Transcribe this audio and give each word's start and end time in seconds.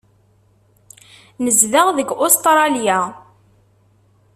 Nezdeɣ 1.43 1.87
deg 1.97 2.09
Ustṛalya. 2.25 2.99